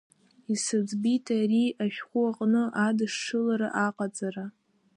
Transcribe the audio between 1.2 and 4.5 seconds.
ари ашәҟәы аҟны адышшылара аҟаҵара.